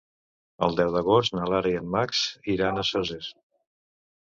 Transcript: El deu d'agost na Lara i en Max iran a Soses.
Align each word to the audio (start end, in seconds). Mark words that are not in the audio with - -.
El 0.67 0.71
deu 0.79 0.93
d'agost 0.95 1.35
na 1.41 1.51
Lara 1.51 1.75
i 1.75 1.79
en 1.81 1.93
Max 1.97 2.23
iran 2.57 2.83
a 2.85 2.89
Soses. 2.95 3.31